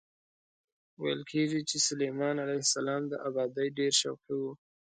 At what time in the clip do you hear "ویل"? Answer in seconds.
1.01-1.21